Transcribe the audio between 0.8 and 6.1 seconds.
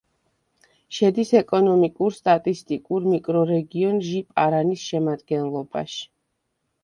შედის ეკონომიკურ-სტატისტიკურ მიკრორეგიონ ჟი-პარანის შემადგენლობაში.